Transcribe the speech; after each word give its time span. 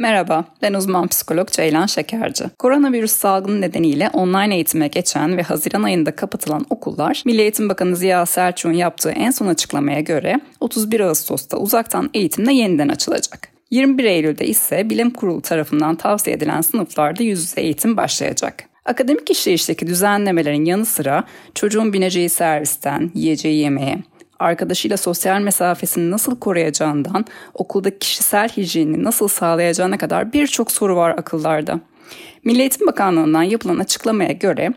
Merhaba, 0.00 0.44
ben 0.62 0.74
uzman 0.74 1.08
psikolog 1.08 1.48
Ceylan 1.48 1.86
Şekerci. 1.86 2.44
Koronavirüs 2.58 3.12
salgını 3.12 3.60
nedeniyle 3.60 4.10
online 4.12 4.54
eğitime 4.54 4.88
geçen 4.88 5.36
ve 5.36 5.42
Haziran 5.42 5.82
ayında 5.82 6.16
kapatılan 6.16 6.66
okullar, 6.70 7.22
Milli 7.26 7.40
Eğitim 7.40 7.68
Bakanı 7.68 7.96
Ziya 7.96 8.26
Selçuk'un 8.26 8.72
yaptığı 8.72 9.10
en 9.10 9.30
son 9.30 9.46
açıklamaya 9.46 10.00
göre 10.00 10.40
31 10.60 11.00
Ağustos'ta 11.00 11.56
uzaktan 11.56 12.10
eğitimle 12.14 12.52
yeniden 12.52 12.88
açılacak. 12.88 13.48
21 13.70 14.04
Eylül'de 14.04 14.46
ise 14.46 14.90
Bilim 14.90 15.10
Kurulu 15.10 15.40
tarafından 15.40 15.96
tavsiye 15.96 16.36
edilen 16.36 16.60
sınıflarda 16.60 17.22
yüz 17.22 17.42
yüze 17.42 17.60
eğitim 17.60 17.96
başlayacak. 17.96 18.64
Akademik 18.84 19.30
işleyişteki 19.30 19.86
düzenlemelerin 19.86 20.64
yanı 20.64 20.86
sıra 20.86 21.24
çocuğun 21.54 21.92
bineceği 21.92 22.28
servisten, 22.28 23.10
yiyeceği 23.14 23.58
yemeğe, 23.58 23.98
arkadaşıyla 24.40 24.96
sosyal 24.96 25.40
mesafesini 25.40 26.10
nasıl 26.10 26.40
koruyacağından, 26.40 27.24
okulda 27.54 27.98
kişisel 27.98 28.48
hijyenini 28.48 29.04
nasıl 29.04 29.28
sağlayacağına 29.28 29.98
kadar 29.98 30.32
birçok 30.32 30.70
soru 30.70 30.96
var 30.96 31.10
akıllarda. 31.10 31.80
Milli 32.44 32.60
Eğitim 32.60 32.86
Bakanlığı'ndan 32.86 33.42
yapılan 33.42 33.78
açıklamaya 33.78 34.32
göre 34.32 34.72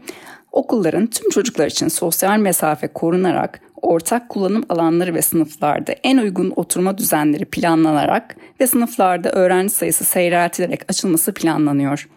okulların 0.52 1.08
tüm 1.08 1.30
çocuklar 1.30 1.68
için 1.68 1.88
sosyal 1.88 2.38
mesafe 2.38 2.88
korunarak 2.88 3.62
ortak 3.82 4.30
kullanım 4.30 4.66
alanları 4.70 5.14
ve 5.14 5.22
sınıflarda 5.22 5.92
en 5.92 6.18
uygun 6.18 6.54
oturma 6.56 6.98
düzenleri 6.98 7.46
planlanarak 7.46 8.36
ve 8.60 8.68
sınıflarda 8.68 9.32
öğrenci 9.32 9.74
sayısı 9.74 10.04
seyreltilerek 10.04 10.82
açılması 10.90 11.34
planlanıyor. 11.34 12.10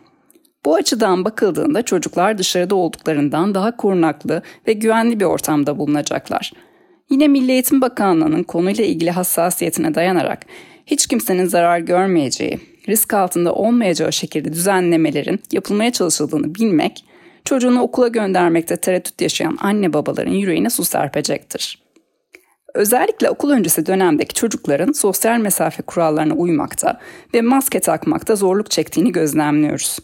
Bu 0.65 0.75
açıdan 0.75 1.25
bakıldığında 1.25 1.83
çocuklar 1.83 2.39
dışarıda 2.39 2.75
olduklarından 2.75 3.55
daha 3.55 3.77
korunaklı 3.77 4.43
ve 4.67 4.73
güvenli 4.73 5.21
bir 5.21 5.25
ortamda 5.25 5.79
bulunacaklar. 5.79 6.53
Yine 7.11 7.29
Milli 7.29 7.53
Eğitim 7.53 7.81
Bakanlığı'nın 7.81 8.43
konuyla 8.43 8.85
ilgili 8.85 9.11
hassasiyetine 9.11 9.95
dayanarak 9.95 10.47
hiç 10.87 11.07
kimsenin 11.07 11.45
zarar 11.45 11.79
görmeyeceği, 11.79 12.59
risk 12.89 13.15
altında 13.15 13.55
olmayacağı 13.55 14.13
şekilde 14.13 14.53
düzenlemelerin 14.53 15.41
yapılmaya 15.53 15.93
çalışıldığını 15.93 16.55
bilmek, 16.55 17.05
çocuğunu 17.45 17.81
okula 17.81 18.09
göndermekte 18.09 18.77
tereddüt 18.77 19.21
yaşayan 19.21 19.59
anne 19.61 19.93
babaların 19.93 20.33
yüreğine 20.33 20.71
su 20.71 20.85
serpecektir. 20.85 21.87
Özellikle 22.75 23.31
okul 23.31 23.51
öncesi 23.51 23.87
dönemdeki 23.87 24.35
çocukların 24.35 24.93
sosyal 24.93 25.39
mesafe 25.39 25.83
kurallarına 25.83 26.35
uymakta 26.35 27.01
ve 27.35 27.41
maske 27.41 27.81
takmakta 27.81 28.37
zorluk 28.37 28.71
çektiğini 28.71 29.13
gözlemliyoruz. 29.13 29.99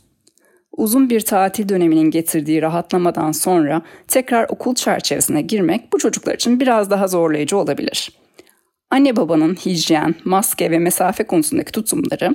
Uzun 0.77 1.11
bir 1.11 1.21
tatil 1.21 1.69
döneminin 1.69 2.11
getirdiği 2.11 2.63
rahatlamadan 2.63 3.33
sonra 3.33 3.83
tekrar 4.09 4.47
okul 4.49 4.75
çerçevesine 4.75 5.43
girmek 5.43 5.93
bu 5.93 5.99
çocuklar 5.99 6.35
için 6.35 6.61
biraz 6.61 6.91
daha 6.91 7.09
zorlayıcı 7.09 7.57
olabilir. 7.57 8.11
Anne 8.91 9.17
babanın 9.17 9.55
hijyen, 9.55 10.15
maske 10.25 10.71
ve 10.71 10.79
mesafe 10.79 11.25
konusundaki 11.25 11.73
tutumları, 11.73 12.35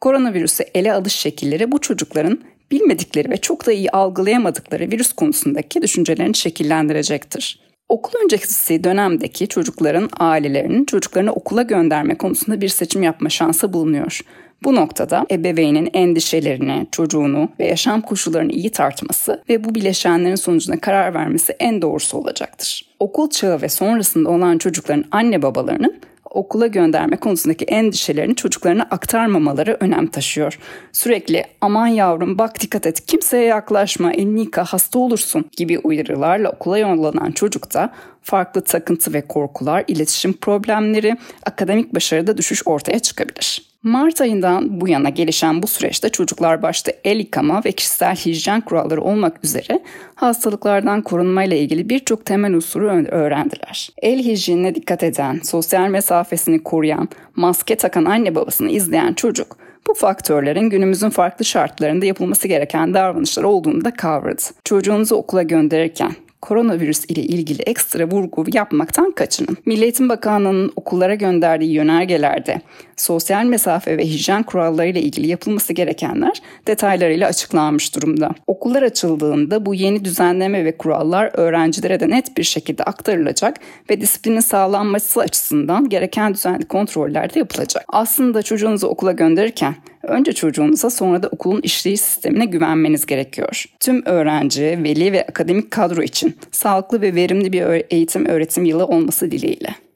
koronavirüse 0.00 0.70
ele 0.74 0.92
alış 0.92 1.12
şekilleri 1.12 1.72
bu 1.72 1.80
çocukların 1.80 2.40
bilmedikleri 2.70 3.30
ve 3.30 3.36
çok 3.36 3.66
da 3.66 3.72
iyi 3.72 3.90
algılayamadıkları 3.90 4.90
virüs 4.90 5.12
konusundaki 5.12 5.82
düşüncelerini 5.82 6.36
şekillendirecektir. 6.36 7.60
Okul 7.88 8.12
öncesi 8.24 8.84
dönemdeki 8.84 9.48
çocukların 9.48 10.10
ailelerinin 10.18 10.84
çocuklarını 10.84 11.32
okula 11.32 11.62
gönderme 11.62 12.18
konusunda 12.18 12.60
bir 12.60 12.68
seçim 12.68 13.02
yapma 13.02 13.28
şansı 13.28 13.72
bulunuyor. 13.72 14.20
Bu 14.64 14.74
noktada 14.74 15.26
ebeveynin 15.30 15.90
endişelerini, 15.92 16.86
çocuğunu 16.92 17.48
ve 17.58 17.66
yaşam 17.66 18.00
koşullarını 18.00 18.52
iyi 18.52 18.70
tartması 18.70 19.42
ve 19.48 19.64
bu 19.64 19.74
bileşenlerin 19.74 20.34
sonucunda 20.34 20.80
karar 20.80 21.14
vermesi 21.14 21.56
en 21.60 21.82
doğrusu 21.82 22.18
olacaktır. 22.18 22.88
Okul 23.00 23.30
çağı 23.30 23.62
ve 23.62 23.68
sonrasında 23.68 24.30
olan 24.30 24.58
çocukların 24.58 25.04
anne 25.10 25.42
babalarının 25.42 26.00
okula 26.30 26.66
gönderme 26.66 27.16
konusundaki 27.16 27.64
endişelerini 27.64 28.36
çocuklarına 28.36 28.82
aktarmamaları 28.82 29.76
önem 29.80 30.06
taşıyor. 30.06 30.58
Sürekli 30.92 31.44
aman 31.60 31.86
yavrum 31.86 32.38
bak 32.38 32.60
dikkat 32.60 32.86
et 32.86 33.06
kimseye 33.06 33.44
yaklaşma 33.44 34.12
elini 34.12 34.40
yıka 34.40 34.64
hasta 34.64 34.98
olursun 34.98 35.44
gibi 35.56 35.78
uyarılarla 35.78 36.50
okula 36.50 36.78
yollanan 36.78 37.32
çocukta 37.32 37.92
farklı 38.22 38.60
takıntı 38.60 39.12
ve 39.12 39.20
korkular, 39.20 39.84
iletişim 39.88 40.32
problemleri, 40.32 41.16
akademik 41.46 41.94
başarıda 41.94 42.36
düşüş 42.36 42.62
ortaya 42.66 42.98
çıkabilir. 42.98 43.67
Mart 43.82 44.20
ayından 44.20 44.80
bu 44.80 44.88
yana 44.88 45.08
gelişen 45.08 45.62
bu 45.62 45.66
süreçte 45.66 46.08
çocuklar 46.08 46.62
başta 46.62 46.92
el 47.04 47.18
yıkama 47.18 47.62
ve 47.64 47.72
kişisel 47.72 48.16
hijyen 48.16 48.60
kuralları 48.60 49.02
olmak 49.02 49.44
üzere 49.44 49.80
hastalıklardan 50.14 51.02
korunmayla 51.02 51.56
ilgili 51.56 51.88
birçok 51.88 52.24
temel 52.24 52.54
usulü 52.54 52.86
öğrendiler. 53.10 53.90
El 54.02 54.18
hijyenine 54.18 54.74
dikkat 54.74 55.02
eden, 55.02 55.40
sosyal 55.44 55.88
mesafesini 55.88 56.62
koruyan, 56.62 57.08
maske 57.36 57.76
takan 57.76 58.04
anne 58.04 58.34
babasını 58.34 58.70
izleyen 58.70 59.12
çocuk 59.12 59.56
bu 59.88 59.94
faktörlerin 59.94 60.70
günümüzün 60.70 61.10
farklı 61.10 61.44
şartlarında 61.44 62.06
yapılması 62.06 62.48
gereken 62.48 62.94
davranışlar 62.94 63.44
olduğunu 63.44 63.84
da 63.84 63.90
kavradı. 63.90 64.42
Çocuğunuzu 64.64 65.16
okula 65.16 65.42
gönderirken 65.42 66.12
koronavirüs 66.40 67.04
ile 67.04 67.22
ilgili 67.22 67.62
ekstra 67.62 68.10
vurgu 68.10 68.44
yapmaktan 68.52 69.10
kaçının. 69.10 69.56
Milli 69.66 69.82
Eğitim 69.82 70.08
Bakanlığı'nın 70.08 70.72
okullara 70.76 71.14
gönderdiği 71.14 71.72
yönergelerde 71.72 72.60
sosyal 72.96 73.44
mesafe 73.44 73.98
ve 73.98 74.04
hijyen 74.04 74.42
kuralları 74.42 74.88
ile 74.88 75.02
ilgili 75.02 75.26
yapılması 75.26 75.72
gerekenler 75.72 76.42
detaylarıyla 76.66 77.28
açıklanmış 77.28 77.96
durumda. 77.96 78.30
Okullar 78.46 78.82
açıldığında 78.82 79.66
bu 79.66 79.74
yeni 79.74 80.04
düzenleme 80.04 80.64
ve 80.64 80.76
kurallar 80.76 81.30
öğrencilere 81.34 82.00
de 82.00 82.10
net 82.10 82.36
bir 82.36 82.42
şekilde 82.42 82.82
aktarılacak 82.82 83.56
ve 83.90 84.00
disiplinin 84.00 84.40
sağlanması 84.40 85.20
açısından 85.20 85.88
gereken 85.88 86.34
düzenli 86.34 86.64
kontroller 86.64 87.34
de 87.34 87.38
yapılacak. 87.38 87.84
Aslında 87.88 88.42
çocuğunuzu 88.42 88.86
okula 88.86 89.12
gönderirken 89.12 89.74
önce 90.08 90.32
çocuğunuza 90.32 90.90
sonra 90.90 91.22
da 91.22 91.28
okulun 91.28 91.60
işleyiş 91.60 92.00
sistemine 92.00 92.44
güvenmeniz 92.44 93.06
gerekiyor. 93.06 93.64
Tüm 93.80 94.06
öğrenci, 94.06 94.80
veli 94.84 95.12
ve 95.12 95.26
akademik 95.26 95.70
kadro 95.70 96.02
için 96.02 96.36
sağlıklı 96.50 97.02
ve 97.02 97.14
verimli 97.14 97.52
bir 97.52 97.84
eğitim 97.90 98.26
öğretim 98.26 98.64
yılı 98.64 98.86
olması 98.86 99.30
dileğiyle. 99.30 99.87